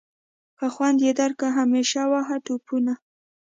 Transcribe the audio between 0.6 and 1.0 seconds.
خوند